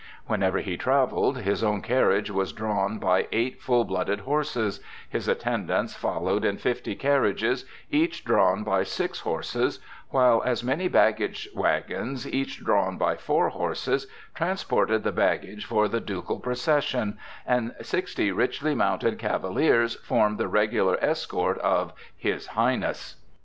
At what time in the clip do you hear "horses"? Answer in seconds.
4.21-4.79, 9.19-9.79, 13.49-14.07